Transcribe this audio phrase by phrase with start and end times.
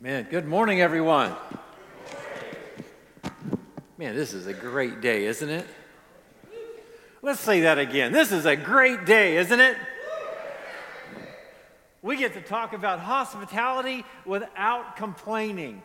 [0.00, 1.34] Man, good morning, everyone.
[3.96, 5.66] Man, this is a great day, isn't it?
[7.20, 8.12] Let's say that again.
[8.12, 9.76] This is a great day, isn't it?
[12.00, 15.82] We get to talk about hospitality without complaining.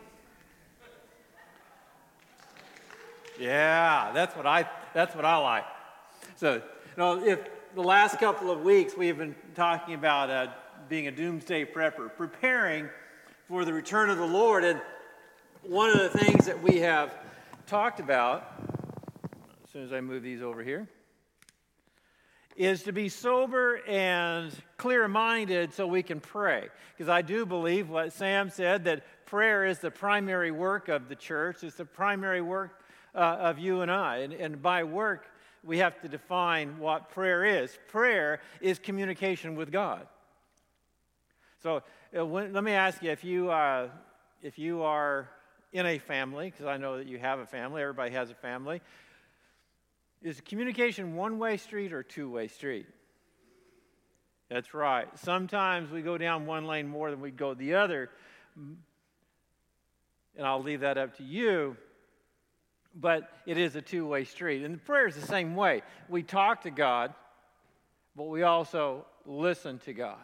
[3.40, 5.64] Yeah, that's what I that's what I like.
[6.36, 6.62] So, you
[6.96, 7.40] know, if
[7.74, 10.52] the last couple of weeks we've been talking about uh,
[10.88, 12.88] being a doomsday prepper, preparing
[13.48, 14.80] for the return of the Lord, and
[15.62, 17.14] one of the things that we have
[17.66, 18.50] talked about,
[19.62, 20.88] as soon as I move these over here,
[22.56, 26.68] is to be sober and clear minded so we can pray.
[26.96, 31.16] Because I do believe what Sam said that prayer is the primary work of the
[31.16, 32.80] church, it's the primary work
[33.14, 34.18] uh, of you and I.
[34.18, 35.26] And, and by work,
[35.62, 37.78] we have to define what prayer is.
[37.88, 40.06] Prayer is communication with God.
[41.62, 41.82] So
[42.22, 43.88] let me ask you if you, uh,
[44.42, 45.28] if you are
[45.72, 48.80] in a family, because I know that you have a family, everybody has a family,
[50.22, 52.86] is communication one way street or two way street?
[54.48, 55.08] That's right.
[55.18, 58.10] Sometimes we go down one lane more than we go the other.
[58.56, 61.76] And I'll leave that up to you
[62.94, 64.64] but it is a two way street.
[64.64, 65.82] And prayer is the same way.
[66.08, 67.12] We talk to God,
[68.16, 70.18] but we also listen to God.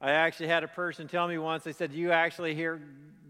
[0.00, 2.80] I actually had a person tell me once, they said, Do you actually hear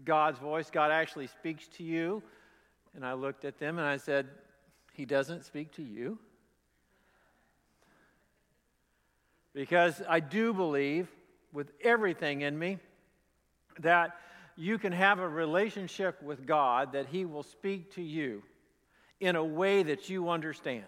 [0.03, 0.69] God's voice?
[0.69, 2.21] God actually speaks to you.
[2.95, 4.27] And I looked at them and I said,
[4.93, 6.17] He doesn't speak to you.
[9.53, 11.07] Because I do believe
[11.53, 12.79] with everything in me
[13.79, 14.17] that
[14.55, 18.43] you can have a relationship with God that He will speak to you
[19.19, 20.85] in a way that you understand.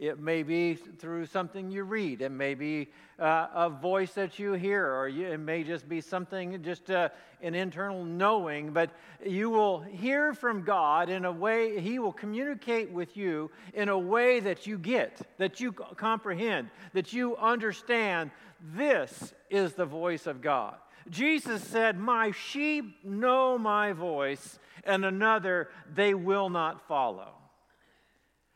[0.00, 2.22] It may be through something you read.
[2.22, 6.00] It may be uh, a voice that you hear, or you, it may just be
[6.00, 7.10] something, just uh,
[7.42, 8.72] an internal knowing.
[8.72, 13.90] But you will hear from God in a way, He will communicate with you in
[13.90, 18.30] a way that you get, that you comprehend, that you understand.
[18.74, 20.76] This is the voice of God.
[21.10, 27.39] Jesus said, My sheep know my voice, and another they will not follow.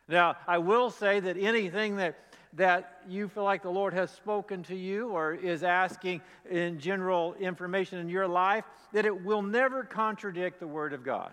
[0.09, 2.19] Now, I will say that anything that,
[2.55, 6.21] that you feel like the Lord has spoken to you or is asking
[6.51, 11.33] in general information in your life, that it will never contradict the Word of God.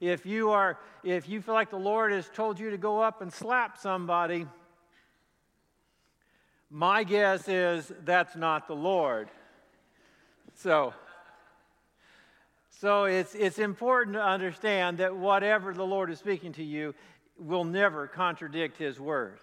[0.00, 3.22] If you, are, if you feel like the Lord has told you to go up
[3.22, 4.46] and slap somebody,
[6.70, 9.28] my guess is that's not the Lord.
[10.54, 10.92] So,
[12.80, 16.94] so it's, it's important to understand that whatever the Lord is speaking to you
[17.38, 19.38] will never contradict His word.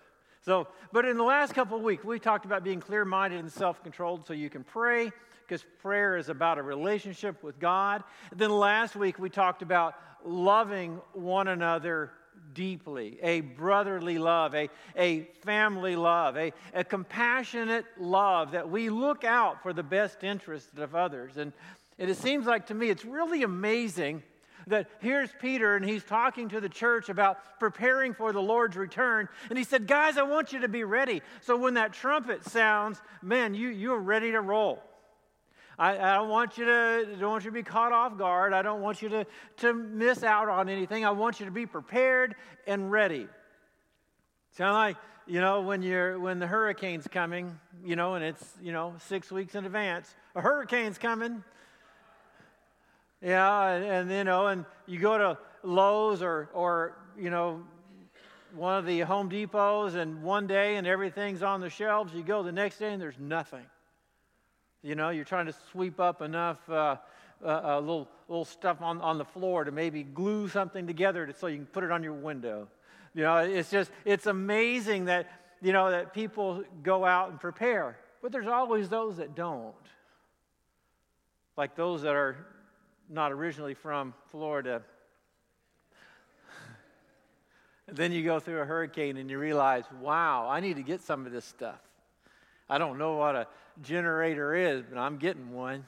[0.46, 3.52] So, but in the last couple of weeks, we talked about being clear minded and
[3.52, 5.12] self controlled so you can pray,
[5.46, 8.04] because prayer is about a relationship with God.
[8.32, 9.96] And then last week, we talked about
[10.26, 12.12] loving one another
[12.54, 19.24] deeply, a brotherly love, a, a family love, a, a compassionate love that we look
[19.24, 21.38] out for the best interests of others.
[21.38, 21.54] And,
[21.98, 24.24] and it seems like to me it's really amazing
[24.68, 29.28] that here's Peter and he's talking to the church about preparing for the Lord's return.
[29.50, 31.22] And he said, Guys, I want you to be ready.
[31.42, 34.82] So when that trumpet sounds, man, you, you're ready to roll.
[35.78, 38.54] I, I, don't want you to don't want you to be caught off guard.
[38.54, 39.26] I don't want you to,
[39.58, 41.04] to miss out on anything.
[41.04, 42.36] I want you to be prepared
[42.68, 43.28] and ready.
[44.52, 48.72] Sound like, you know, when you're when the hurricane's coming, you know, and it's, you
[48.72, 50.14] know, six weeks in advance.
[50.36, 51.44] A hurricane's coming.
[53.24, 57.64] Yeah, and, and you know, and you go to Lowe's or or, you know,
[58.54, 62.14] one of the Home Depots and one day and everything's on the shelves.
[62.14, 63.66] You go the next day and there's nothing.
[64.82, 66.98] You know, you're trying to sweep up enough uh,
[67.44, 71.34] uh, uh, little, little stuff on, on the floor to maybe glue something together to,
[71.34, 72.68] so you can put it on your window.
[73.16, 77.98] You know, it's just, it's amazing that, you know, that people go out and prepare.
[78.22, 79.74] But there's always those that don't.
[81.56, 82.36] Like those that are
[83.14, 84.82] not originally from Florida.
[87.88, 91.26] then you go through a hurricane and you realize, wow, I need to get some
[91.28, 91.80] of this stuff.
[92.68, 93.48] I don't know what a
[93.84, 95.86] generator is, but I'm getting one.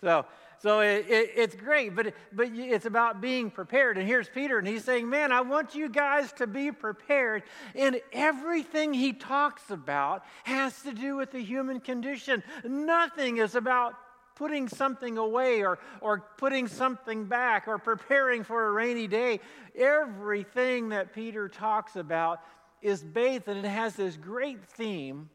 [0.00, 0.24] So,
[0.58, 3.96] so it, it, it's great, but, but it's about being prepared.
[3.96, 7.44] And here's Peter, and he's saying, Man, I want you guys to be prepared.
[7.76, 12.42] And everything he talks about has to do with the human condition.
[12.64, 13.94] Nothing is about
[14.40, 19.38] putting something away or, or putting something back or preparing for a rainy day.
[19.76, 22.40] Everything that Peter talks about
[22.80, 25.28] is bathed and it has this great theme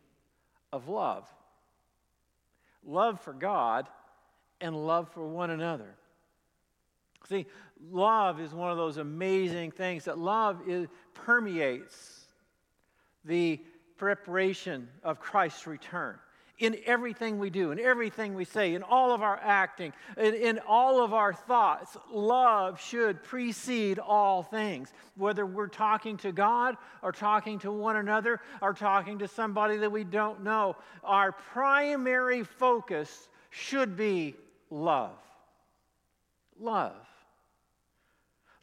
[0.74, 1.32] of love
[2.84, 3.88] love for God
[4.60, 5.96] and love for one another.
[7.30, 7.46] See,
[7.92, 12.26] love is one of those amazing things that love is, permeates
[13.24, 13.60] the
[13.98, 16.18] preparation of Christ's return
[16.58, 20.60] in everything we do, in everything we say, in all of our acting, in, in,
[20.60, 21.98] all of our thoughts.
[22.12, 24.94] Love should precede all things.
[25.16, 29.92] Whether we're talking to God or talking to one another or talking to somebody that
[29.92, 34.36] we don't know, our primary focus should be
[34.70, 35.18] love.
[36.60, 36.96] Love.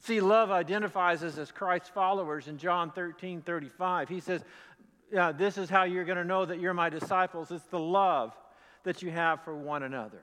[0.00, 4.08] See, love identifies us as Christ's followers in John 13 35.
[4.08, 4.42] He says,
[5.12, 7.50] yeah, this is how you're going to know that you're my disciples.
[7.50, 8.32] It's the love
[8.84, 10.22] that you have for one another.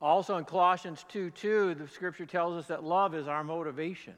[0.00, 4.14] Also in Colossians 2 2, the scripture tells us that love is our motivation.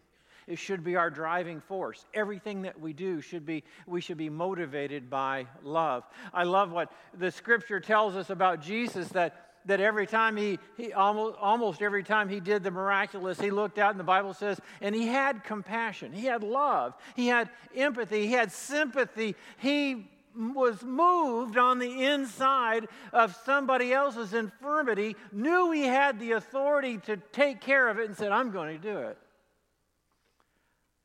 [0.46, 2.06] It should be our driving force.
[2.14, 6.04] Everything that we do should be, we should be motivated by love.
[6.32, 10.92] I love what the scripture tells us about Jesus that that every time he, he
[10.92, 14.60] almost, almost every time he did the miraculous, he looked out and the Bible says,
[14.80, 19.36] and he had compassion, he had love, he had empathy, he had sympathy.
[19.58, 26.98] He was moved on the inside of somebody else's infirmity, knew he had the authority
[26.98, 29.18] to take care of it, and said, I'm going to do it.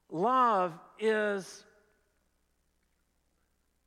[0.09, 1.63] Love is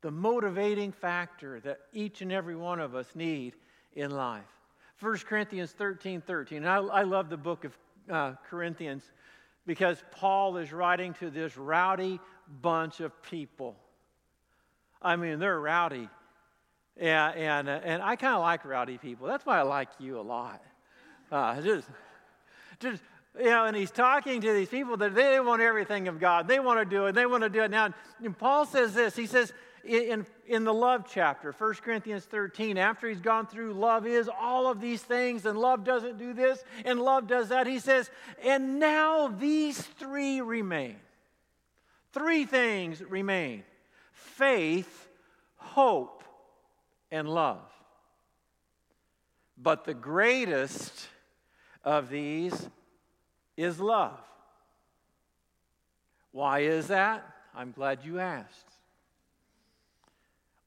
[0.01, 3.55] the motivating factor that each and every one of us need
[3.95, 4.45] in life.
[5.01, 6.59] 1 Corinthians 13 13.
[6.59, 7.79] And I, I love the book of
[8.11, 9.03] uh, Corinthians
[9.67, 12.21] because Paul is writing to this rowdy
[12.63, 13.77] bunch of people.
[15.03, 16.09] I mean, they're rowdy.
[16.99, 19.27] Yeah, and, uh, and I kind of like rowdy people.
[19.27, 20.63] That's why I like you a lot.
[21.31, 21.89] Uh, just,
[22.81, 23.03] just,
[23.39, 26.49] you know, and he's talking to these people that they want everything of God.
[26.49, 27.15] They want to do it.
[27.15, 27.71] They want to do it.
[27.71, 27.93] Now,
[28.23, 29.15] and Paul says this.
[29.17, 29.53] He says,
[29.85, 34.69] in, in the love chapter, 1 Corinthians 13, after he's gone through love is all
[34.71, 38.11] of these things, and love doesn't do this, and love does that, he says,
[38.45, 40.97] and now these three remain.
[42.13, 43.65] Three things remain
[44.13, 45.09] faith,
[45.57, 46.25] hope,
[47.11, 47.71] and love.
[49.59, 51.09] But the greatest
[51.85, 52.69] of these
[53.57, 54.19] is love.
[56.33, 57.27] Why is that?
[57.55, 58.77] I'm glad you asked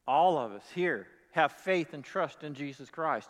[0.10, 3.30] all of us here have faith and trust in Jesus Christ.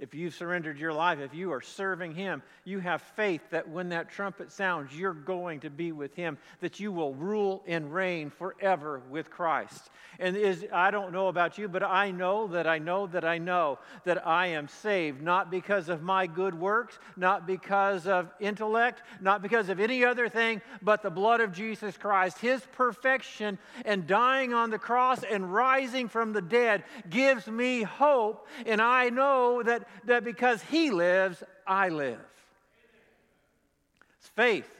[0.00, 3.90] If you've surrendered your life, if you are serving Him, you have faith that when
[3.90, 8.30] that trumpet sounds, you're going to be with Him, that you will rule and reign
[8.30, 9.90] forever with Christ.
[10.18, 13.38] And is, I don't know about you, but I know that I know that I
[13.38, 19.02] know that I am saved, not because of my good works, not because of intellect,
[19.20, 22.38] not because of any other thing, but the blood of Jesus Christ.
[22.38, 28.48] His perfection and dying on the cross and rising from the dead gives me hope,
[28.66, 32.20] and I know that that, because He lives, I live.
[34.18, 34.70] It's faith.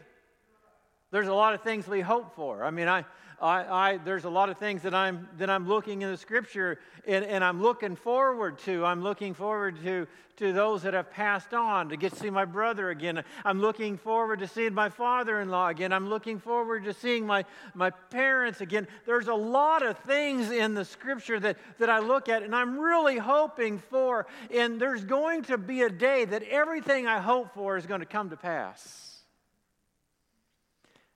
[1.10, 2.64] There's a lot of things we hope for.
[2.64, 3.04] I mean, I,
[3.40, 6.78] I, I, there's a lot of things that I'm, that I'm looking in the scripture
[7.06, 8.84] and, and I'm looking forward to.
[8.84, 12.44] I'm looking forward to, to those that have passed on, to get to see my
[12.44, 13.22] brother again.
[13.44, 15.92] I'm looking forward to seeing my father in law again.
[15.92, 17.44] I'm looking forward to seeing my,
[17.74, 18.88] my parents again.
[19.06, 22.78] There's a lot of things in the scripture that, that I look at and I'm
[22.78, 24.26] really hoping for.
[24.50, 28.06] And there's going to be a day that everything I hope for is going to
[28.06, 29.13] come to pass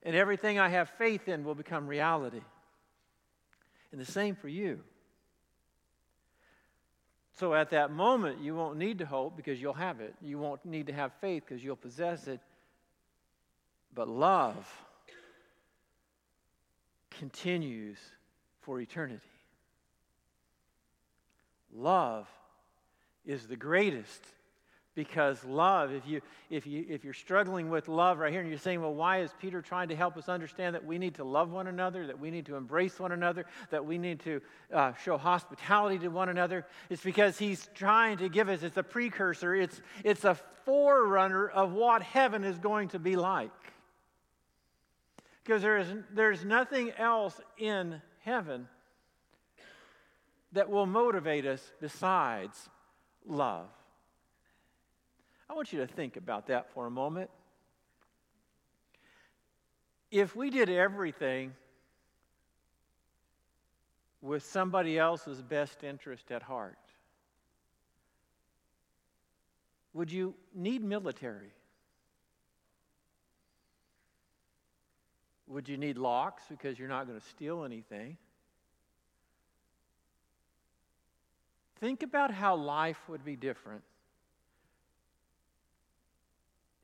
[0.03, 2.41] and everything I have faith in will become reality.
[3.93, 4.81] And the same for you.
[7.39, 10.15] So at that moment, you won't need to hope because you'll have it.
[10.21, 12.41] You won't need to have faith because you'll possess it.
[13.95, 14.57] But love
[17.11, 17.99] continues
[18.63, 19.21] for eternity.
[21.73, 22.29] Love
[23.25, 24.25] is the greatest
[24.99, 28.59] because love if you if you if you're struggling with love right here and you're
[28.59, 31.53] saying well why is peter trying to help us understand that we need to love
[31.53, 34.41] one another that we need to embrace one another that we need to
[34.73, 36.67] uh, show hospitality to one another?
[36.91, 39.55] It's because he's trying to give us it's a precursor.
[39.55, 43.51] It's it's a forerunner of what heaven is going to be like.
[45.45, 48.69] Because there is there's nothing else in heaven
[50.53, 52.69] that will motivate us besides
[53.25, 53.69] love
[55.51, 57.31] I want you to think about that for a moment.
[60.11, 61.55] If we did everything
[64.21, 66.79] with somebody else's best interest at heart,
[69.93, 71.53] would you need military?
[75.47, 78.19] Would you need locks because you're not going to steal anything?
[81.81, 83.83] Think about how life would be different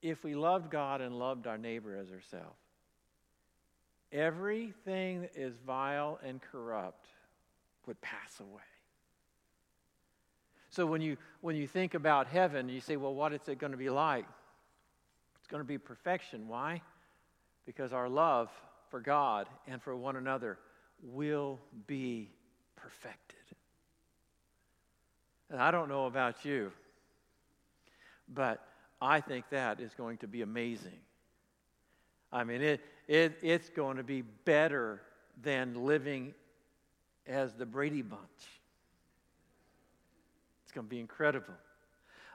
[0.05, 2.61] if we loved God and loved our neighbor as ourselves.
[4.13, 7.07] Everything that is vile and corrupt
[7.87, 8.61] would pass away.
[10.69, 13.73] So when you when you think about heaven, you say, well, what is it going
[13.73, 14.27] to be like?
[15.39, 16.49] It's going to be perfection.
[16.49, 16.83] Why?
[17.65, 18.51] Because our love
[18.91, 20.59] for God and for one another
[21.03, 22.31] will be
[22.77, 23.39] perfected.
[25.51, 26.73] And I don't know about you,
[28.29, 28.67] but
[29.01, 30.99] I think that is going to be amazing.
[32.33, 35.01] I mean, it, it, it's going to be better
[35.43, 36.35] than living
[37.27, 38.21] as the Brady Bunch.
[40.65, 41.55] It's going to be incredible.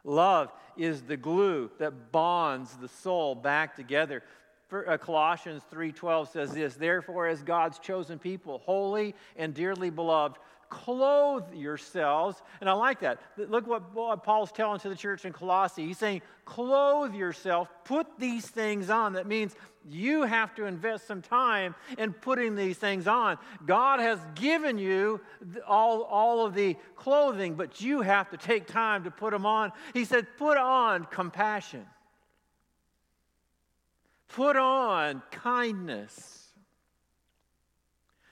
[0.03, 4.23] Love is the glue that bonds the soul back together.
[4.71, 10.37] Uh, Colossians 3:12 says this, therefore as God's chosen people, holy and dearly beloved,
[10.69, 12.41] clothe yourselves.
[12.61, 13.19] And I like that.
[13.37, 15.85] Look what Paul's telling to the church in Colossae.
[15.85, 19.13] He's saying, clothe yourself, put these things on.
[19.13, 19.55] That means
[19.89, 23.37] you have to invest some time in putting these things on.
[23.65, 25.21] God has given you
[25.67, 29.71] all, all of the clothing, but you have to take time to put them on.
[29.93, 31.85] He said, put on compassion,
[34.27, 36.38] put on kindness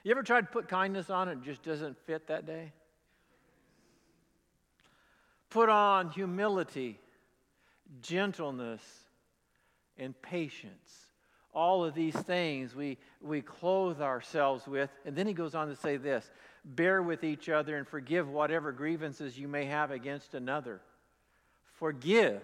[0.07, 2.71] you ever tried to put kindness on and it just doesn't fit that day?
[5.49, 6.97] Put on humility,
[8.01, 8.81] gentleness,
[9.97, 11.09] and patience.
[11.53, 14.89] All of these things we, we clothe ourselves with.
[15.03, 16.31] And then he goes on to say this
[16.63, 20.79] bear with each other and forgive whatever grievances you may have against another.
[21.73, 22.41] Forgive.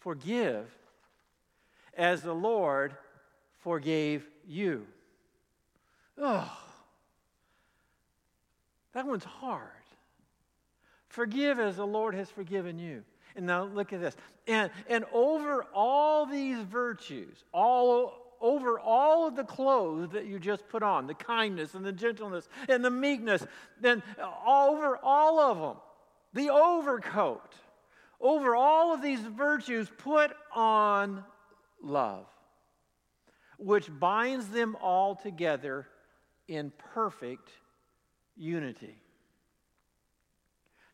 [0.00, 0.66] Forgive
[1.96, 2.96] as the Lord
[3.60, 4.84] forgave you.
[6.18, 6.50] Oh,
[8.92, 9.68] that one's hard.
[11.08, 13.02] Forgive as the Lord has forgiven you.
[13.36, 14.16] And now look at this.
[14.46, 20.68] And, and over all these virtues, all over all of the clothes that you just
[20.68, 23.46] put on, the kindness and the gentleness and the meekness,
[23.80, 24.02] then
[24.46, 25.76] over all of them,
[26.34, 27.54] the overcoat,
[28.20, 31.22] over all of these virtues, put on
[31.80, 32.26] love,
[33.58, 35.86] which binds them all together
[36.48, 37.50] in perfect
[38.36, 38.96] unity.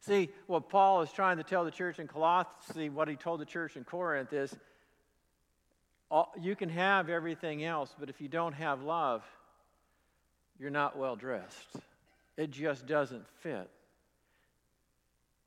[0.00, 3.44] See, what Paul is trying to tell the church in Colossae, what he told the
[3.44, 4.54] church in Corinth is
[6.40, 9.22] you can have everything else, but if you don't have love,
[10.58, 11.76] you're not well dressed.
[12.36, 13.68] It just doesn't fit.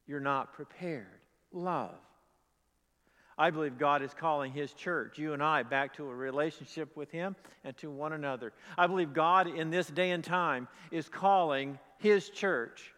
[0.05, 1.07] You're not prepared.
[1.51, 1.95] Love.
[3.41, 7.09] I believe God is calling His church, you and I, back to a relationship with
[7.09, 8.53] Him and to one another.
[8.77, 12.93] I believe God in this day and time is calling His church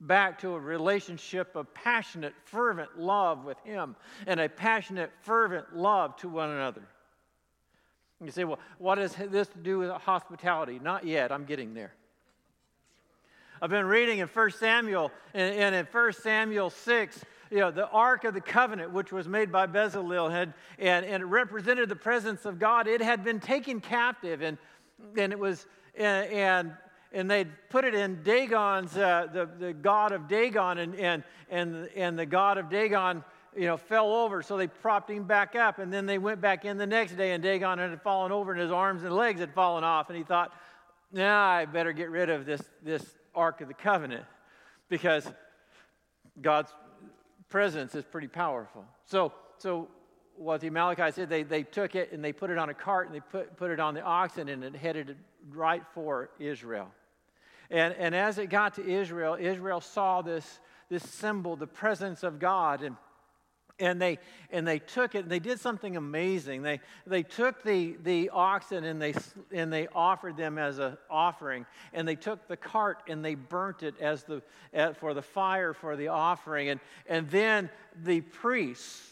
[0.00, 3.94] back to a relationship of passionate, fervent love with Him
[4.26, 6.82] and a passionate, fervent love to one another.
[8.24, 10.80] You say, well, what does this to do with hospitality?
[10.82, 11.92] Not yet, I'm getting there.
[13.60, 18.24] I've been reading in 1 Samuel, and in 1 Samuel 6, you know, the Ark
[18.24, 22.44] of the Covenant, which was made by Bezalel, had, and, and it represented the presence
[22.44, 22.86] of God.
[22.86, 24.58] It had been taken captive, and,
[25.16, 26.72] and it was, and, and,
[27.12, 31.88] and they'd put it in Dagon's, uh, the, the god of Dagon, and, and, and,
[31.94, 33.22] and the god of Dagon,
[33.56, 36.64] you know, fell over, so they propped him back up, and then they went back
[36.64, 39.54] in the next day, and Dagon had fallen over, and his arms and legs had
[39.54, 40.52] fallen off, and he thought,
[41.12, 44.24] nah, I better get rid of this, this Ark of the Covenant,
[44.88, 45.24] because
[46.40, 46.72] God's
[47.54, 48.84] presence is pretty powerful.
[49.04, 49.86] So, so
[50.34, 53.06] what the Amalekites did, they, they took it and they put it on a cart
[53.06, 55.16] and they put, put it on the oxen and it headed
[55.52, 56.90] right for Israel.
[57.70, 60.58] And, and as it got to Israel, Israel saw this,
[60.88, 62.82] this symbol, the presence of God.
[62.82, 62.96] And
[63.78, 64.18] and they
[64.50, 66.62] and they took it and they did something amazing.
[66.62, 69.14] They they took the the oxen and they
[69.52, 71.66] and they offered them as an offering.
[71.92, 74.42] And they took the cart and they burnt it as the
[74.76, 76.68] uh, for the fire for the offering.
[76.68, 77.70] And and then
[78.04, 79.10] the priests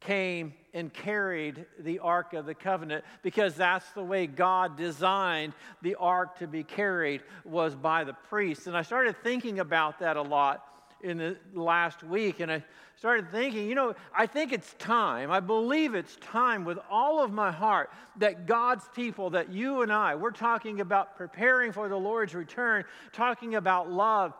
[0.00, 5.94] came and carried the ark of the covenant because that's the way god designed the
[5.94, 8.66] ark to be carried was by the priests.
[8.66, 10.71] And i started thinking about that a lot
[11.02, 12.64] in the last week, and I
[12.96, 17.32] started thinking, you know, I think it's time, I believe it's time with all of
[17.32, 21.96] my heart that God's people, that you and I, we're talking about preparing for the
[21.96, 24.32] Lord's return, talking about love.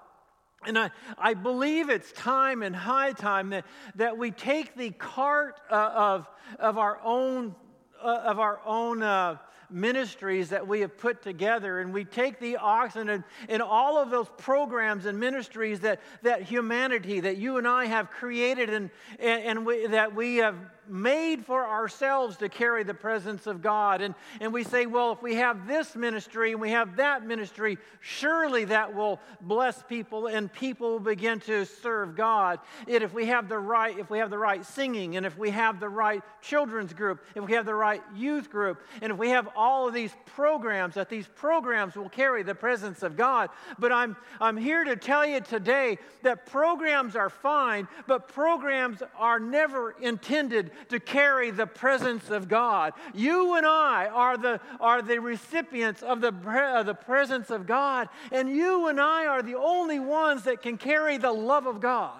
[0.64, 3.64] And I, I believe it's time and high time that,
[3.96, 7.56] that we take the cart uh, of, of our own,
[8.00, 9.38] uh, of our own uh,
[9.72, 14.10] ministries that we have put together, and we take the oxen and, and all of
[14.10, 19.42] those programs and ministries that, that humanity, that you and I have created and, and,
[19.42, 20.56] and we, that we have
[20.88, 24.00] made for ourselves to carry the presence of God.
[24.00, 27.78] And, and we say, well, if we have this ministry and we have that ministry,
[28.00, 32.58] surely that will bless people and people will begin to serve God.
[32.88, 35.50] And if we have the right, if we have the right singing, and if we
[35.50, 39.30] have the right children's group, if we have the right youth group, and if we
[39.30, 43.48] have all of these programs, that these programs will carry the presence of God.
[43.78, 49.38] But I'm, I'm here to tell you today that programs are fine, but programs are
[49.38, 52.94] never intended to carry the presence of God.
[53.14, 56.34] You and I are the, are the recipients of the,
[56.76, 60.76] of the presence of God, and you and I are the only ones that can
[60.76, 62.18] carry the love of God.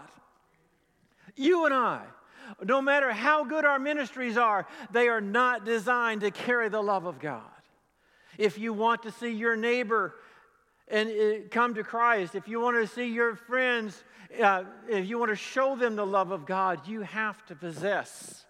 [1.34, 2.02] You and I.
[2.62, 7.06] No matter how good our ministries are, they are not designed to carry the love
[7.06, 7.42] of God.
[8.38, 10.14] If you want to see your neighbor
[10.88, 14.02] and uh, come to Christ, if you want to see your friends,
[14.42, 18.44] uh, if you want to show them the love of God, you have to possess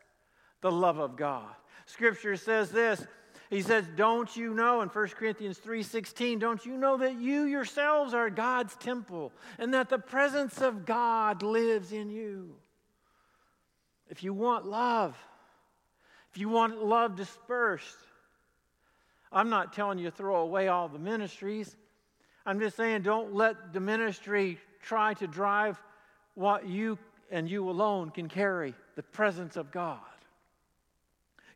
[0.60, 1.50] the love of God.
[1.86, 3.04] Scripture says this.
[3.50, 8.14] He says, "Don't you know in 1 Corinthians 3:16, don't you know that you yourselves
[8.14, 12.56] are God's temple and that the presence of God lives in you?"
[14.12, 15.16] If you want love,
[16.30, 17.96] if you want love dispersed,
[19.32, 21.74] I'm not telling you throw away all the ministries.
[22.44, 25.80] I'm just saying don't let the ministry try to drive
[26.34, 26.98] what you
[27.30, 29.98] and you alone can carry the presence of God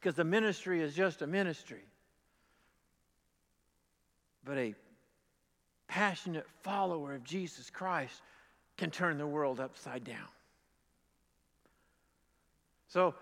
[0.00, 1.84] because the ministry is just a ministry.
[4.46, 4.75] But a
[5.88, 8.22] passionate follower of Jesus Christ
[8.78, 10.28] can turn the world upside down.
[12.97, 13.15] So,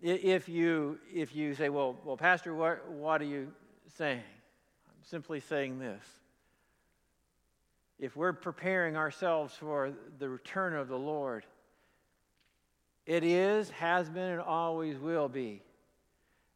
[0.00, 3.50] if you, if you say, well, well, Pastor, what, what are you
[3.96, 4.22] saying?
[4.88, 6.04] I'm simply saying this.
[7.98, 11.46] If we're preparing ourselves for the return of the Lord,
[13.06, 15.62] it is, has been, and always will be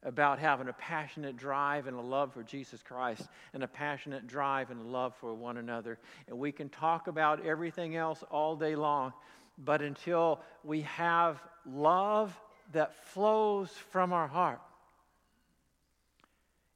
[0.04, 4.70] about having a passionate drive and a love for Jesus Christ and a passionate drive
[4.70, 5.98] and a love for one another.
[6.28, 9.12] And we can talk about everything else all day long,
[9.58, 12.38] but until we have love
[12.72, 14.60] that flows from our heart,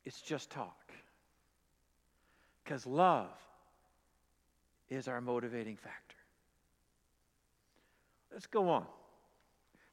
[0.04, 0.74] it's just talk.
[2.64, 3.28] Because love
[4.88, 6.16] is our motivating factor.
[8.32, 8.86] Let's go on.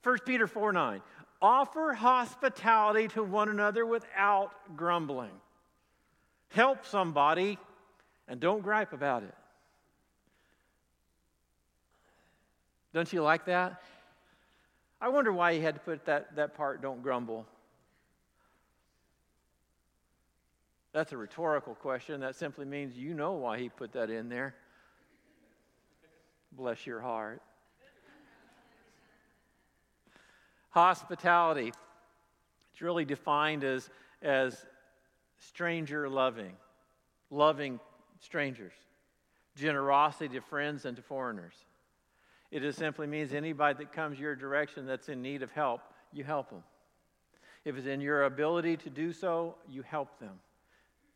[0.03, 1.01] 1 Peter 4 9.
[1.41, 5.31] Offer hospitality to one another without grumbling.
[6.49, 7.57] Help somebody
[8.27, 9.33] and don't gripe about it.
[12.95, 13.81] Don't you like that?
[15.01, 17.45] I wonder why he had to put that, that part, don't grumble.
[20.93, 22.21] That's a rhetorical question.
[22.21, 24.55] That simply means you know why he put that in there.
[26.53, 27.41] Bless your heart.
[30.69, 31.73] Hospitality.
[32.71, 33.89] It's really defined as,
[34.21, 34.65] as
[35.37, 36.53] stranger loving,
[37.29, 37.81] loving
[38.21, 38.71] strangers,
[39.57, 41.55] generosity to friends and to foreigners.
[42.55, 45.81] It just simply means anybody that comes your direction that's in need of help,
[46.13, 46.63] you help them.
[47.65, 50.39] If it's in your ability to do so, you help them.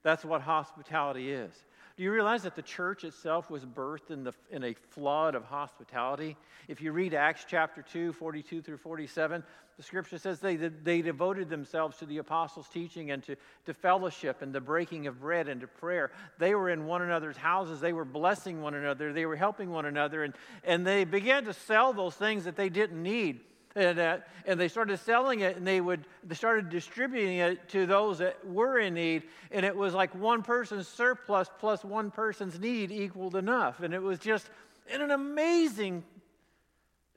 [0.03, 1.51] That's what hospitality is.
[1.97, 5.43] Do you realize that the church itself was birthed in, the, in a flood of
[5.43, 6.37] hospitality?
[6.69, 9.43] If you read Acts chapter 2, 42 through 47,
[9.75, 13.35] the scripture says they, they devoted themselves to the apostles' teaching and to,
[13.65, 16.11] to fellowship and the breaking of bread and to prayer.
[16.37, 17.81] They were in one another's houses.
[17.81, 19.11] They were blessing one another.
[19.11, 20.23] They were helping one another.
[20.23, 20.33] And,
[20.63, 23.41] and they began to sell those things that they didn't need
[23.75, 27.85] and, uh, and they started selling it and they would they started distributing it to
[27.85, 32.59] those that were in need and it was like one person's surplus plus one person's
[32.59, 34.49] need equaled enough and it was just
[34.91, 36.03] an amazing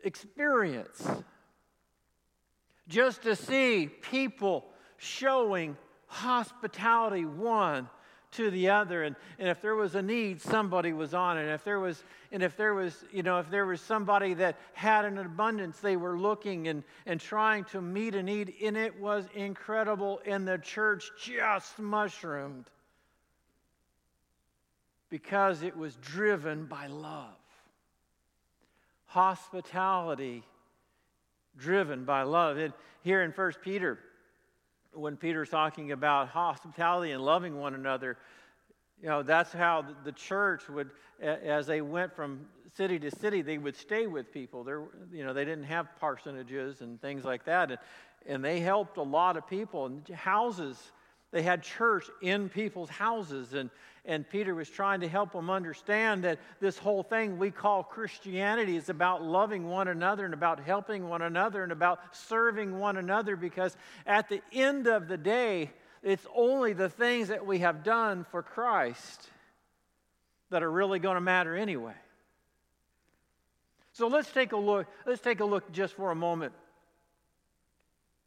[0.04, 1.06] experience
[2.88, 4.66] just to see people
[4.98, 7.88] showing hospitality one
[8.33, 11.42] to the other and, and if there was a need somebody was on it.
[11.42, 14.57] And if there was and if there was you know if there was somebody that
[14.73, 18.99] had an abundance they were looking and and trying to meet a need and it
[19.01, 22.66] was incredible and the church just mushroomed
[25.11, 27.29] because it was driven by love.
[29.07, 30.42] Hospitality
[31.59, 32.57] driven by love.
[32.57, 33.99] And here in first peter
[34.92, 38.18] when Peter's talking about hospitality and loving one another,
[39.00, 43.59] you know, that's how the church would, as they went from city to city, they
[43.59, 44.64] would stay with people.
[44.64, 47.81] There, you know, they didn't have parsonages and things like that, and,
[48.26, 49.87] and they helped a lot of people.
[49.87, 50.92] And houses
[51.33, 53.71] They had church in people's houses, and,
[54.05, 58.77] and Peter was trying to help them understand that this whole thing we call Christianity
[58.77, 63.35] is about loving one another and about helping one another and about serving one another
[63.35, 63.75] because
[64.07, 65.71] at the end of the day,
[66.03, 69.29] it's only the things that we have done for Christ
[70.51, 71.95] that are really going to matter anyway.
[73.95, 74.87] So let's take a look.
[75.07, 76.53] Let's take a look just for a moment.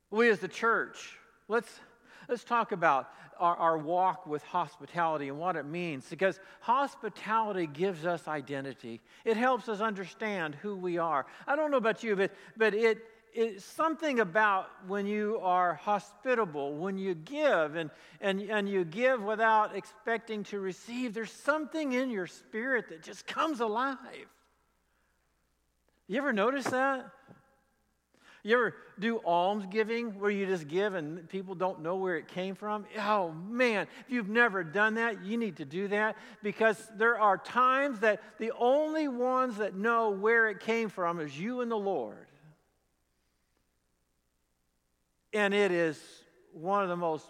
[0.10, 1.80] We as the church, let's
[2.28, 6.06] let's talk about our, our walk with hospitality and what it means.
[6.10, 9.02] Because hospitality gives us identity.
[9.24, 11.26] It helps us understand who we are.
[11.48, 13.00] I don't know about you, but but it
[13.36, 19.22] it's something about when you are hospitable, when you give and, and, and you give
[19.22, 23.98] without expecting to receive, there's something in your spirit that just comes alive.
[26.08, 27.12] You ever notice that?
[28.46, 32.28] You ever do alms giving where you just give and people don't know where it
[32.28, 32.86] came from?
[33.00, 37.40] Oh man, if you've never done that, you need to do that because there are
[37.40, 41.76] times that the only ones that know where it came from is you and the
[41.76, 42.28] Lord.
[45.34, 46.00] And it is
[46.54, 47.26] one of the most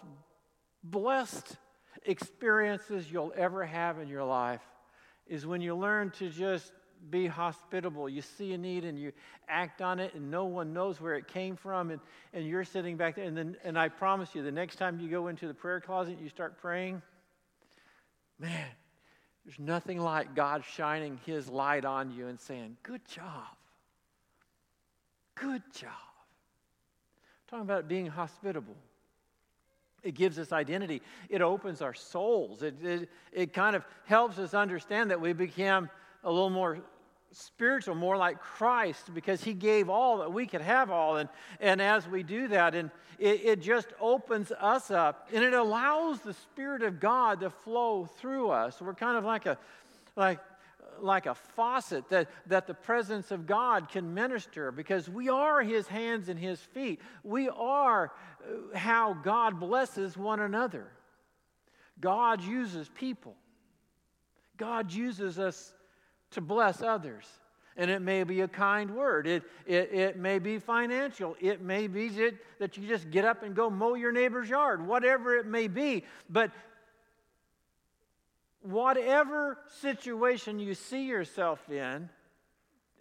[0.84, 1.56] blessed
[2.04, 4.60] experiences you'll ever have in your life
[5.26, 6.72] is when you learn to just
[7.10, 8.08] be hospitable.
[8.08, 9.12] You see a need and you
[9.48, 12.00] act on it, and no one knows where it came from, and,
[12.32, 13.24] and you're sitting back there.
[13.24, 16.18] And, then, and I promise you, the next time you go into the prayer closet
[16.20, 17.02] you start praying,
[18.38, 18.66] man,
[19.44, 23.44] there's nothing like God shining His light on you and saying, Good job.
[25.36, 25.90] Good job.
[25.90, 28.76] I'm talking about being hospitable.
[30.02, 31.02] It gives us identity.
[31.28, 32.62] It opens our souls.
[32.62, 35.90] It, it, it kind of helps us understand that we become
[36.24, 36.78] a little more
[37.36, 41.16] spiritual, more like Christ, because He gave all that we could have all.
[41.16, 41.28] And,
[41.60, 46.20] and as we do that, and it, it just opens us up and it allows
[46.20, 48.80] the Spirit of God to flow through us.
[48.80, 49.58] We're kind of like a
[50.16, 50.40] like
[51.00, 55.86] like a faucet that, that the presence of God can minister because we are His
[55.86, 57.00] hands and His feet.
[57.22, 60.86] We are uh, how God blesses one another.
[62.00, 63.36] God uses people,
[64.56, 65.74] God uses us
[66.36, 67.26] to bless others.
[67.76, 69.26] And it may be a kind word.
[69.26, 71.36] It, it, it may be financial.
[71.40, 74.86] It may be that, that you just get up and go mow your neighbor's yard,
[74.86, 76.04] whatever it may be.
[76.30, 76.52] But
[78.62, 82.08] whatever situation you see yourself in,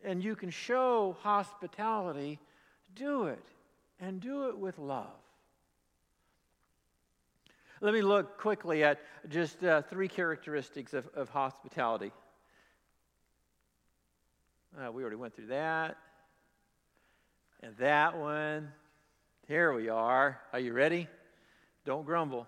[0.03, 2.39] and you can show hospitality,
[2.95, 3.45] do it.
[4.01, 5.07] And do it with love.
[7.79, 12.11] Let me look quickly at just uh, three characteristics of, of hospitality.
[14.77, 15.97] Uh, we already went through that.
[17.63, 18.71] And that one.
[19.47, 20.41] Here we are.
[20.51, 21.07] Are you ready?
[21.85, 22.47] Don't grumble.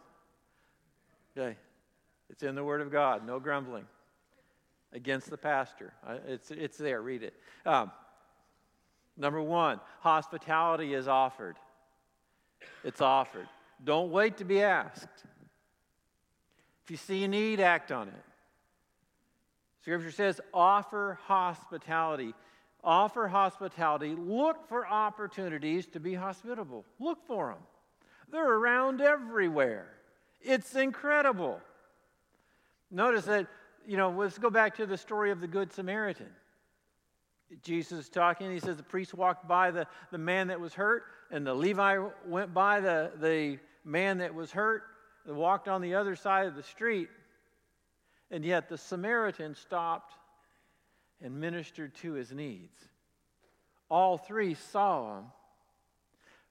[1.38, 1.56] Okay.
[2.30, 3.26] It's in the Word of God.
[3.26, 3.86] No grumbling
[4.92, 5.94] against the pastor.
[6.06, 7.02] Uh, it's, it's there.
[7.02, 7.34] Read it.
[7.66, 7.92] Um,
[9.16, 11.56] number one, hospitality is offered.
[12.84, 13.48] It's offered.
[13.84, 15.08] Don't wait to be asked.
[16.84, 18.14] If you see a need, act on it.
[19.88, 22.34] Scripture says, offer hospitality.
[22.84, 24.18] Offer hospitality.
[24.18, 26.84] Look for opportunities to be hospitable.
[27.00, 27.64] Look for them.
[28.30, 29.88] They're around everywhere.
[30.42, 31.62] It's incredible.
[32.92, 33.48] Notice that,
[33.88, 36.32] you know, let's go back to the story of the Good Samaritan.
[37.64, 41.04] Jesus is talking, he says the priest walked by the, the man that was hurt,
[41.32, 44.84] and the Levi went by the, the man that was hurt,
[45.26, 47.08] and walked on the other side of the street.
[48.30, 50.14] And yet the Samaritan stopped
[51.22, 52.78] and ministered to his needs.
[53.90, 55.26] All three saw him,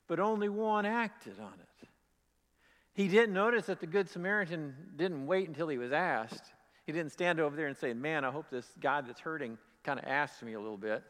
[0.09, 1.89] but only one acted on it.
[2.95, 6.45] He didn't notice that the Good Samaritan didn't wait until he was asked.
[6.87, 9.99] He didn't stand over there and say, Man, I hope this guy that's hurting kind
[9.99, 11.03] of asks me a little bit.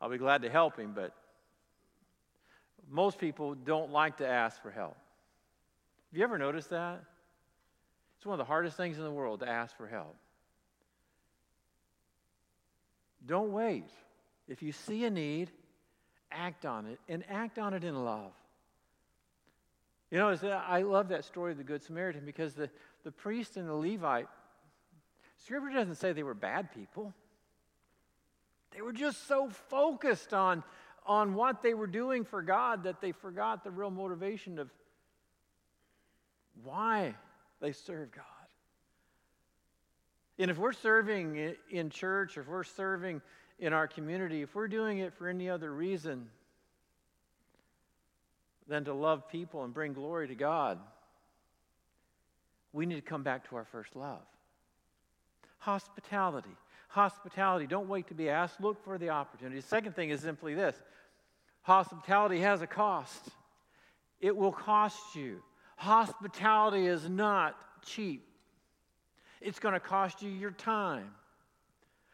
[0.00, 1.14] I'll be glad to help him, but
[2.90, 4.96] most people don't like to ask for help.
[6.10, 7.02] Have you ever noticed that?
[8.22, 10.14] It's one of the hardest things in the world to ask for help.
[13.26, 13.90] Don't wait.
[14.46, 15.50] If you see a need,
[16.30, 18.30] act on it and act on it in love.
[20.12, 22.70] You know, uh, I love that story of the Good Samaritan because the,
[23.02, 24.28] the priest and the Levite,
[25.44, 27.12] Scripture doesn't say they were bad people.
[28.70, 30.62] They were just so focused on,
[31.04, 34.70] on what they were doing for God that they forgot the real motivation of
[36.62, 37.16] why
[37.62, 38.24] they serve God.
[40.38, 43.22] And if we're serving in church, or if we're serving
[43.58, 46.28] in our community, if we're doing it for any other reason
[48.66, 50.80] than to love people and bring glory to God,
[52.72, 54.22] we need to come back to our first love.
[55.58, 56.56] Hospitality.
[56.88, 57.68] Hospitality.
[57.68, 58.60] Don't wait to be asked.
[58.60, 59.60] Look for the opportunity.
[59.60, 60.76] The second thing is simply this
[61.62, 63.28] hospitality has a cost,
[64.20, 65.40] it will cost you.
[65.82, 68.24] Hospitality is not cheap,
[69.40, 71.10] it's going to cost you your time.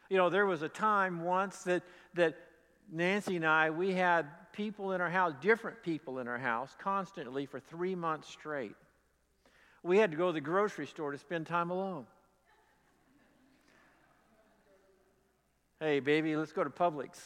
[0.09, 1.83] You know, there was a time once that,
[2.15, 2.35] that
[2.91, 7.45] Nancy and I, we had people in our house, different people in our house, constantly
[7.45, 8.75] for three months straight.
[9.83, 12.07] We had to go to the grocery store to spend time alone.
[15.79, 17.19] Hey, baby, let's go to Publix.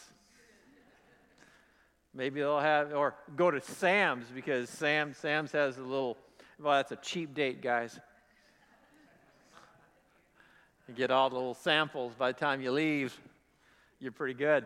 [2.14, 6.18] Maybe they'll have, or go to Sam's because Sam, Sam's has a little,
[6.60, 8.00] well, that's a cheap date, guys.
[10.88, 13.18] You get all the little samples by the time you leave,
[14.00, 14.66] you're pretty good.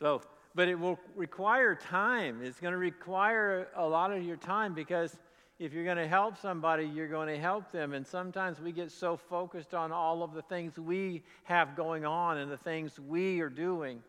[0.00, 0.22] So,
[0.54, 2.40] but it will require time.
[2.42, 5.16] It's going to require a lot of your time because
[5.58, 7.92] if you're going to help somebody, you're going to help them.
[7.92, 12.38] And sometimes we get so focused on all of the things we have going on
[12.38, 14.02] and the things we are doing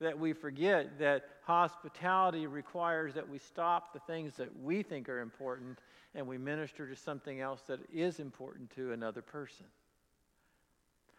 [0.00, 5.20] that we forget that hospitality requires that we stop the things that we think are
[5.20, 5.78] important
[6.14, 9.66] and we minister to something else that is important to another person.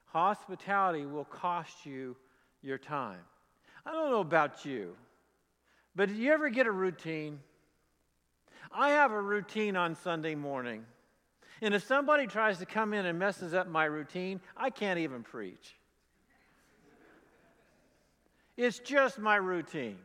[0.05, 2.15] Hospitality will cost you
[2.61, 3.19] your time.
[3.85, 4.95] I don't know about you,
[5.95, 7.39] but do you ever get a routine?
[8.71, 10.85] I have a routine on Sunday morning.
[11.61, 15.23] And if somebody tries to come in and messes up my routine, I can't even
[15.23, 15.75] preach.
[18.57, 19.97] It's just my routine.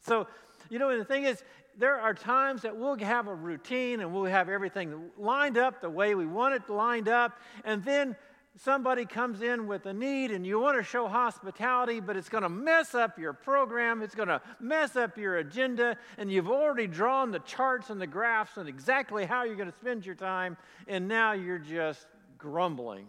[0.00, 0.26] So,
[0.68, 1.42] you know, the thing is,
[1.78, 5.90] there are times that we'll have a routine and we'll have everything lined up the
[5.90, 8.16] way we want it lined up, and then
[8.56, 12.42] somebody comes in with a need and you want to show hospitality, but it's going
[12.42, 16.86] to mess up your program, it's going to mess up your agenda, and you've already
[16.86, 20.56] drawn the charts and the graphs and exactly how you're going to spend your time,
[20.88, 23.06] and now you're just grumbling.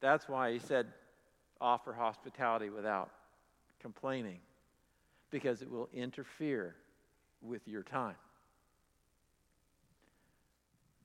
[0.00, 0.86] That's why he said,
[1.60, 3.10] offer hospitality without
[3.80, 4.40] complaining,
[5.30, 6.74] because it will interfere
[7.42, 8.16] with your time.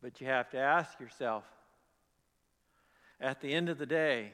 [0.02, 1.44] But you have to ask yourself,
[3.20, 4.34] at the end of the day,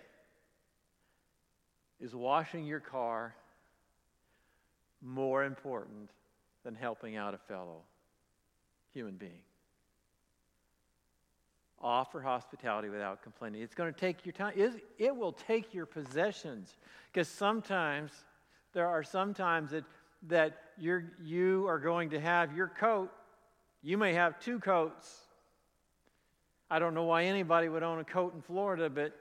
[1.99, 3.35] is washing your car
[5.01, 6.11] more important
[6.63, 7.81] than helping out a fellow
[8.93, 9.46] human being?
[11.87, 13.61] Offer hospitality without complaining.
[13.61, 14.53] It's going to take your time.
[14.97, 16.75] It will take your possessions.
[17.11, 18.11] Because sometimes,
[18.73, 19.85] there are some times that,
[20.27, 23.09] that you're, you are going to have your coat.
[23.81, 25.27] You may have two coats
[26.69, 29.13] I don't know why anybody would own a coat in Florida, but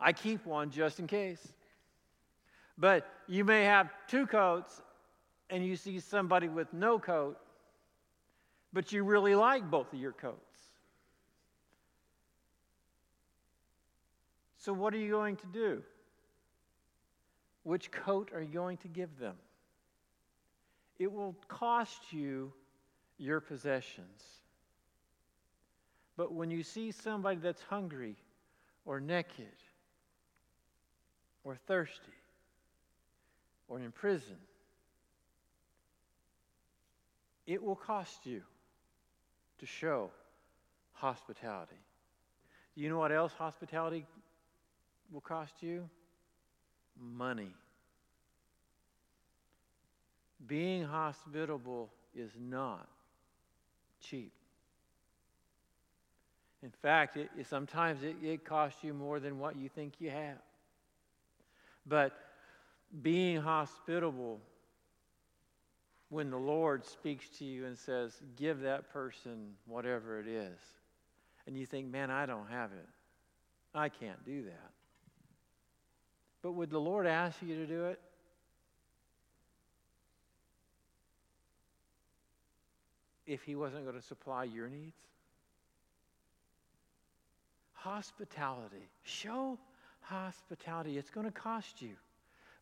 [0.00, 1.46] I keep one just in case.
[2.76, 4.82] But you may have two coats
[5.50, 7.38] and you see somebody with no coat,
[8.72, 10.47] but you really like both of your coats.
[14.58, 15.82] So, what are you going to do?
[17.62, 19.36] Which coat are you going to give them?
[20.98, 22.52] It will cost you
[23.18, 24.22] your possessions.
[26.16, 28.16] But when you see somebody that's hungry
[28.84, 29.46] or naked
[31.44, 32.12] or thirsty
[33.68, 34.36] or in prison,
[37.46, 38.42] it will cost you
[39.58, 40.10] to show
[40.94, 41.78] hospitality.
[42.74, 44.04] Do you know what else hospitality
[45.12, 45.88] will cost you?
[47.00, 47.50] Money.
[50.46, 52.88] Being hospitable is not
[54.00, 54.32] cheap.
[56.62, 60.38] In fact, it, sometimes it, it costs you more than what you think you have.
[61.86, 62.12] But
[63.02, 64.40] being hospitable,
[66.08, 70.58] when the Lord speaks to you and says, give that person whatever it is,
[71.46, 72.88] and you think, man, I don't have it,
[73.74, 74.70] I can't do that.
[76.42, 78.00] But would the Lord ask you to do it?
[83.26, 84.94] If He wasn't going to supply your needs?
[87.78, 88.88] hospitality.
[89.02, 89.58] Show
[90.00, 90.98] hospitality.
[90.98, 91.94] It's going to cost you.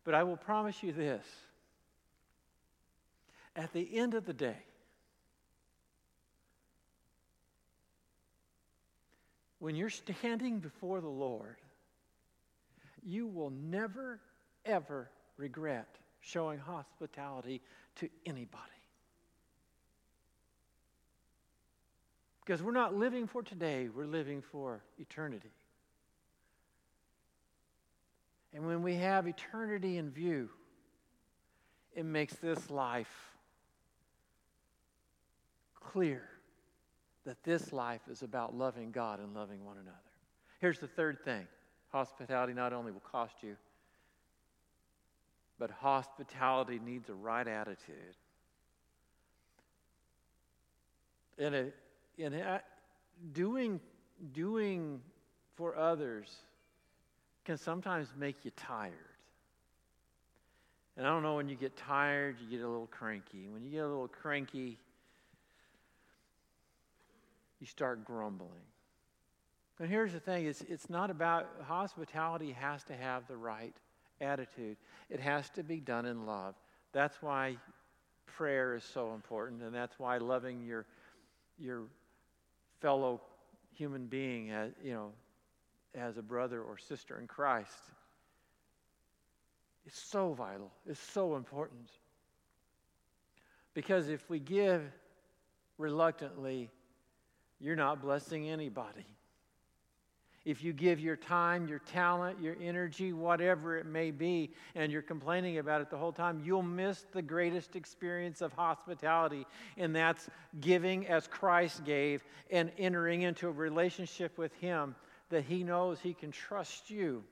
[0.03, 1.25] But I will promise you this
[3.55, 4.57] at the end of the day,
[9.59, 11.57] when you're standing before the Lord,
[13.07, 14.19] you will never,
[14.65, 15.87] ever regret
[16.19, 17.61] showing hospitality
[17.95, 18.63] to anybody.
[22.45, 25.51] Because we're not living for today, we're living for eternity.
[28.53, 30.49] And when we have eternity in view,
[31.95, 33.31] it makes this life
[35.75, 36.29] clear
[37.25, 39.97] that this life is about loving God and loving one another.
[40.59, 41.47] Here's the third thing
[41.97, 43.55] hospitality not only will cost you,
[45.57, 48.15] but hospitality needs a right attitude.
[51.39, 51.71] In a,
[52.19, 52.61] a,
[53.33, 53.79] doing,
[54.33, 55.01] doing
[55.55, 56.27] for others
[57.45, 58.93] can sometimes make you tired.
[60.97, 63.47] And I don't know, when you get tired, you get a little cranky.
[63.49, 64.77] When you get a little cranky,
[67.59, 68.49] you start grumbling.
[69.79, 73.75] And here's the thing it's, it's not about hospitality, has to have the right
[74.19, 74.77] attitude,
[75.09, 76.55] it has to be done in love.
[76.93, 77.57] That's why
[78.25, 80.85] prayer is so important, and that's why loving your,
[81.59, 81.83] your
[82.81, 83.21] fellow
[83.73, 85.11] human being, as, you know,
[85.93, 87.91] as a brother or sister in Christ
[89.85, 91.89] is so vital, it's so important.
[93.73, 94.83] Because if we give
[95.77, 96.69] reluctantly,
[97.59, 99.05] you're not blessing anybody.
[100.47, 105.01] If you give your time, your talent, your energy, whatever it may be, and you're
[105.01, 110.29] complaining about it the whole time, you'll miss the greatest experience of hospitality, and that's
[110.61, 114.95] giving as Christ gave and entering into a relationship with Him
[115.31, 117.25] that He knows He can trust you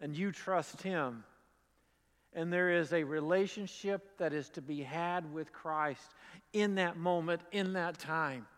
[0.00, 1.22] and you trust Him.
[2.32, 6.16] And there is a relationship that is to be had with Christ
[6.52, 8.48] in that moment, in that time.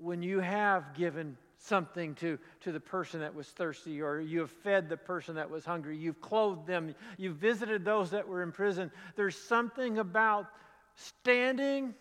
[0.00, 4.50] When you have given something to, to the person that was thirsty, or you have
[4.50, 8.52] fed the person that was hungry, you've clothed them, you've visited those that were in
[8.52, 10.46] prison, there's something about
[10.94, 11.94] standing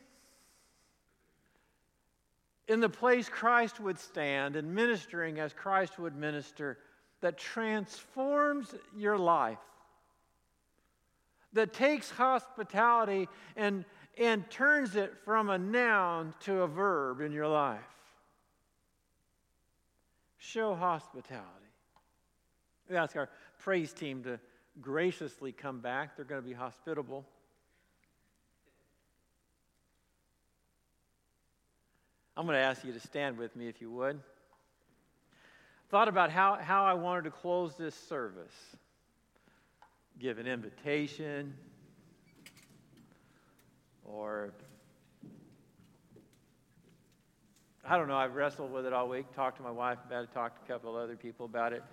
[2.67, 6.79] in the place Christ would stand and ministering as Christ would minister
[7.21, 9.59] that transforms your life,
[11.53, 13.85] that takes hospitality and,
[14.17, 17.81] and turns it from a noun to a verb in your life.
[20.37, 21.45] Show hospitality.
[22.89, 24.39] We ask our praise team to
[24.81, 26.15] graciously come back.
[26.15, 27.25] They're going to be hospitable.
[32.37, 34.19] I'm going to ask you to stand with me if you would.
[35.89, 38.53] Thought about how, how I wanted to close this service.
[40.19, 41.53] Give an invitation
[44.05, 44.53] or
[47.87, 50.33] I don't know, I've wrestled with it all week, talked to my wife about it,
[50.33, 51.83] talked to a couple other people about it.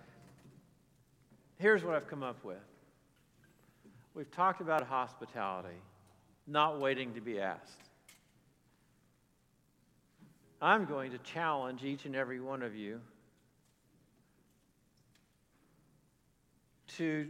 [1.59, 2.57] Here's what I've come up with.
[4.15, 5.77] We've talked about hospitality,
[6.47, 7.79] not waiting to be asked.
[10.63, 13.01] I'm going to challenge each and every one of you
[16.97, 17.27] to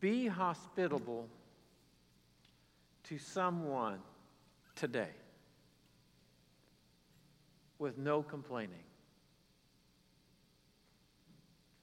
[0.00, 1.28] be hospitable
[3.08, 3.98] to someone
[4.74, 5.10] today
[7.78, 8.82] with no complaining.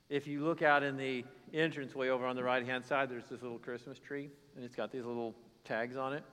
[0.08, 3.42] If you look out in the entranceway over on the right hand side, there's this
[3.42, 5.34] little Christmas tree, and it's got these little
[5.64, 6.24] tags on it.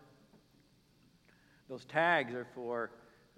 [1.71, 2.91] Those tags are for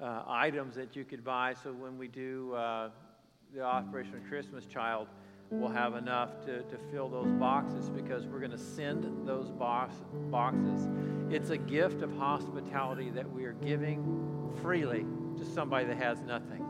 [0.02, 1.54] uh, items that you could buy.
[1.62, 2.90] So when we do uh,
[3.54, 5.06] the Operation Christmas Child,
[5.50, 9.94] we'll have enough to, to fill those boxes because we're going to send those box,
[10.30, 10.88] boxes.
[11.30, 15.04] It's a gift of hospitality that we are giving freely
[15.38, 16.64] to somebody that has nothing.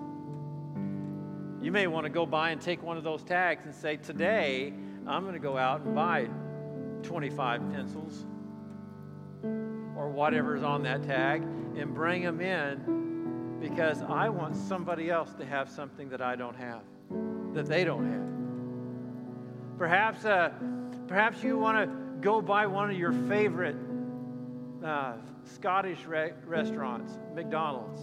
[1.62, 4.72] You may want to go by and take one of those tags and say, Today,
[5.06, 6.28] I'm going to go out and buy
[7.02, 8.26] 25 pencils
[9.96, 11.42] or whatever's on that tag
[11.76, 16.56] and bring them in because I want somebody else to have something that I don't
[16.56, 16.82] have,
[17.54, 18.43] that they don't have.
[19.78, 20.50] Perhaps, uh,
[21.08, 21.86] perhaps you want to
[22.20, 23.76] go by one of your favorite
[24.84, 28.00] uh, Scottish re- restaurants, McDonald's.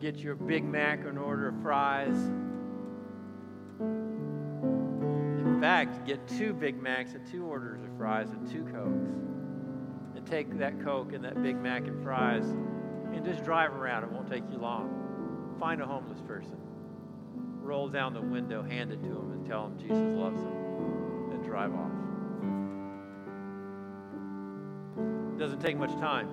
[0.00, 2.14] Get your Big Mac and order of fries.
[3.80, 9.08] In fact, get two Big Macs and two orders of fries and two Cokes
[10.14, 14.04] And take that Coke and that Big Mac and fries and just drive around.
[14.04, 15.56] It won't take you long.
[15.58, 16.58] Find a homeless person.
[17.66, 21.44] Roll down the window, hand it to them, and tell them Jesus loves them, and
[21.44, 21.90] drive off.
[25.34, 26.28] It doesn't take much time.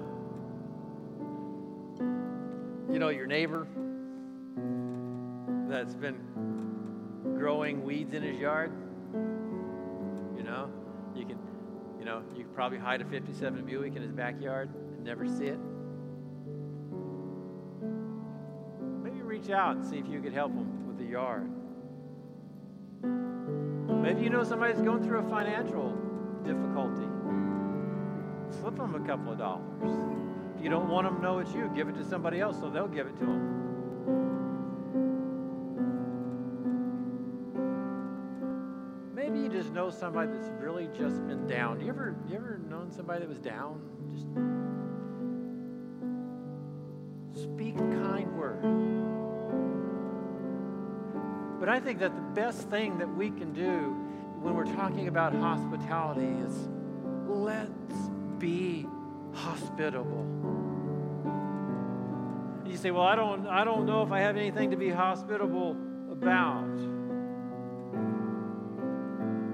[2.93, 3.67] You know, your neighbor
[5.67, 6.19] that's been
[7.35, 8.71] growing weeds in his yard,
[10.37, 10.69] you know,
[11.15, 11.39] you can
[11.97, 15.45] you know, you could probably hide a 57 Buick in his backyard and never see
[15.45, 15.59] it.
[19.01, 20.82] Maybe reach out and see if you could help him
[21.13, 21.47] yard.
[24.01, 25.91] Maybe you know somebody's going through a financial
[26.43, 27.05] difficulty.
[28.59, 29.93] Slip them a couple of dollars.
[30.57, 32.67] If you don't want them to know it's you, give it to somebody else so
[32.67, 33.59] they'll give it to them.
[39.13, 41.79] Maybe you just know somebody that's really just been down.
[41.79, 43.79] You ever you ever known somebody that was down?
[44.15, 44.25] Just
[51.73, 53.97] I think that the best thing that we can do
[54.41, 56.69] when we're talking about hospitality is
[57.25, 58.85] let's be
[59.33, 60.23] hospitable.
[62.63, 65.75] You say, "Well, I don't I don't know if I have anything to be hospitable
[66.11, 66.69] about."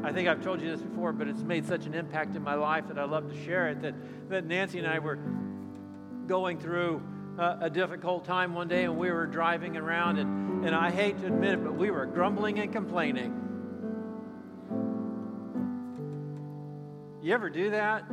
[0.04, 2.56] I think I've told you this before, but it's made such an impact in my
[2.56, 3.82] life that I love to share it.
[3.82, 3.94] That,
[4.30, 5.20] that Nancy and I were
[6.28, 7.02] going through
[7.38, 11.18] a, a difficult time one day, and we were driving around, and, and I hate
[11.20, 13.34] to admit it, but we were grumbling and complaining.
[17.22, 18.10] You ever do that?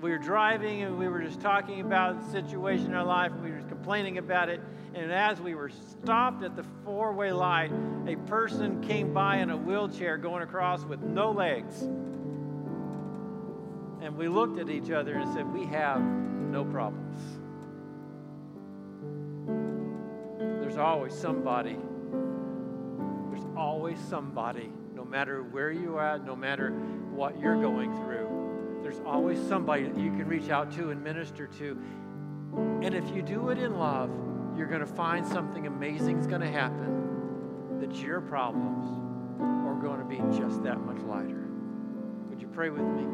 [0.00, 3.50] We were driving and we were just talking about the situation in our life we
[3.50, 4.60] were complaining about it.
[4.94, 7.72] And as we were stopped at the four way light,
[8.06, 11.80] a person came by in a wheelchair going across with no legs.
[14.02, 17.43] And we looked at each other and said, We have no problems.
[20.74, 21.78] There's always somebody.
[23.30, 26.70] There's always somebody, no matter where you are no matter
[27.12, 28.80] what you're going through.
[28.82, 31.80] There's always somebody that you can reach out to and minister to.
[32.82, 34.10] And if you do it in love,
[34.58, 38.84] you're going to find something amazing is going to happen that your problems
[39.40, 41.46] are going to be just that much lighter.
[42.30, 43.06] Would you pray with me?